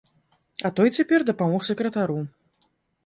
А 0.69 0.71
той 0.79 0.89
цяпер 0.95 1.25
дапамог 1.29 1.61
сакратару. 1.69 2.19